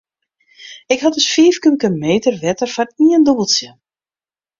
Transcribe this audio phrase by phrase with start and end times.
[0.93, 3.69] Ik ha dus fiif kubike meter wetter foar ien dûbeltsje.